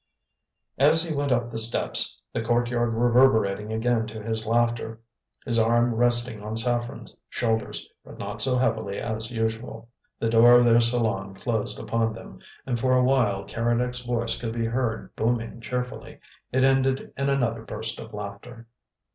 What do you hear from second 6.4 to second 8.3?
on Saffren's shoulders, but